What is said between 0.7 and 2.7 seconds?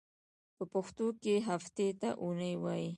پښتو کې هفتې ته اونۍ